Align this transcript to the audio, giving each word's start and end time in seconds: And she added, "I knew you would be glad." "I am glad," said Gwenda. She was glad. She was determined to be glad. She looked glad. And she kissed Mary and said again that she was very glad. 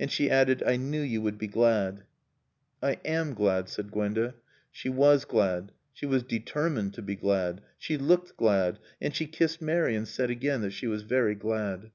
And 0.00 0.10
she 0.10 0.28
added, 0.28 0.60
"I 0.66 0.74
knew 0.74 1.00
you 1.02 1.22
would 1.22 1.38
be 1.38 1.46
glad." 1.46 2.02
"I 2.82 2.98
am 3.04 3.32
glad," 3.32 3.68
said 3.68 3.92
Gwenda. 3.92 4.34
She 4.72 4.88
was 4.88 5.24
glad. 5.24 5.70
She 5.92 6.04
was 6.04 6.24
determined 6.24 6.94
to 6.94 7.02
be 7.02 7.14
glad. 7.14 7.60
She 7.78 7.96
looked 7.96 8.36
glad. 8.36 8.80
And 9.00 9.14
she 9.14 9.28
kissed 9.28 9.62
Mary 9.62 9.94
and 9.94 10.08
said 10.08 10.30
again 10.30 10.62
that 10.62 10.72
she 10.72 10.88
was 10.88 11.02
very 11.02 11.36
glad. 11.36 11.92